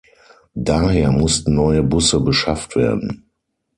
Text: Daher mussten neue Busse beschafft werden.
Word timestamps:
Daher 0.55 1.11
mussten 1.11 1.53
neue 1.53 1.83
Busse 1.83 2.19
beschafft 2.21 2.75
werden. 2.75 3.29